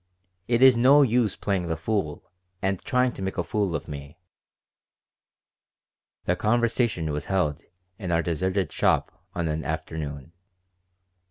It 0.47 0.63
is 0.63 0.75
no 0.75 1.03
use 1.03 1.35
playing 1.35 1.67
the 1.67 1.77
fool 1.77 2.31
and 2.59 2.81
trying 2.83 3.11
to 3.11 3.21
make 3.21 3.37
a 3.37 3.43
fool 3.43 3.75
of 3.75 3.87
me." 3.87 4.17
The 6.25 6.35
conversation 6.35 7.11
was 7.11 7.25
held 7.25 7.61
in 7.99 8.11
our 8.11 8.23
deserted 8.23 8.71
shop 8.71 9.11
on 9.35 9.47
an 9.47 9.63
afternoon. 9.63 10.31